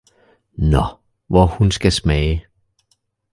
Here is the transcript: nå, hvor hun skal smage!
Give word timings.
nå, 0.53 0.81
hvor 1.27 1.45
hun 1.45 1.71
skal 1.71 1.91
smage! 1.91 2.47